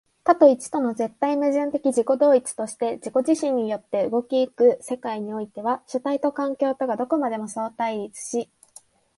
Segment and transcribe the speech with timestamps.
[0.23, 8.49] 多と一との絶対矛盾的自己同一として自己自身によって動き行く世界においては、主体と環境とがどこまでも相対立し、